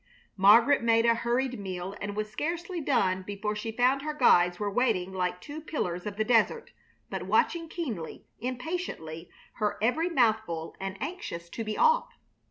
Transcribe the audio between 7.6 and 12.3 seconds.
keenly, impatiently, her every mouthful, and anxious to be off.